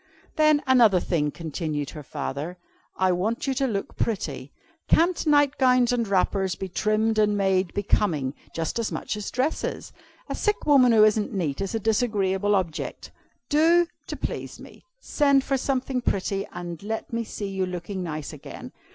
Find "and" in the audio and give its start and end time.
5.93-6.07, 7.19-7.37, 16.51-16.81